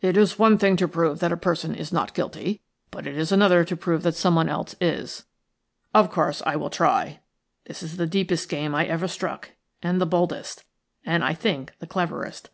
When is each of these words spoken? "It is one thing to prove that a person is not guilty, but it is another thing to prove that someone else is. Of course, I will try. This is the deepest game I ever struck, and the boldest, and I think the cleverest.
"It 0.00 0.16
is 0.16 0.38
one 0.38 0.56
thing 0.56 0.76
to 0.78 0.88
prove 0.88 1.18
that 1.18 1.32
a 1.32 1.36
person 1.36 1.74
is 1.74 1.92
not 1.92 2.14
guilty, 2.14 2.62
but 2.90 3.06
it 3.06 3.14
is 3.18 3.30
another 3.30 3.62
thing 3.62 3.68
to 3.68 3.76
prove 3.76 4.04
that 4.04 4.14
someone 4.14 4.48
else 4.48 4.74
is. 4.80 5.26
Of 5.92 6.10
course, 6.10 6.40
I 6.46 6.56
will 6.56 6.70
try. 6.70 7.20
This 7.66 7.82
is 7.82 7.98
the 7.98 8.06
deepest 8.06 8.48
game 8.48 8.74
I 8.74 8.86
ever 8.86 9.06
struck, 9.06 9.50
and 9.82 10.00
the 10.00 10.06
boldest, 10.06 10.64
and 11.04 11.22
I 11.22 11.34
think 11.34 11.76
the 11.78 11.86
cleverest. 11.86 12.48